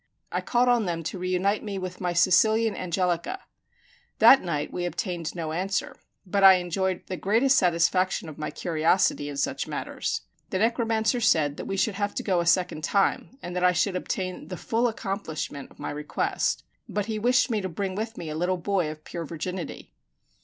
[0.31, 3.41] I called on them to reunite me with my Sicilian Angelica.
[4.17, 9.29] That night we obtained no answer; but I enjoyed the greatest satisfaction of my curiosity
[9.29, 10.21] in such matters.
[10.49, 13.73] The necromancer said that we should have to go a second time, and that I
[13.73, 18.17] should obtain the full accomplishment of my request; but he wished me to bring with
[18.17, 19.93] me a little boy of pure virginity.